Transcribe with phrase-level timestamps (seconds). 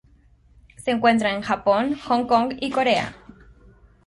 [0.77, 3.15] Se encuentra en Japón, Hong Kong, y Corea.